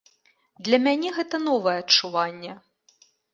[0.67, 2.57] Для мяне гэта новае адчуванне.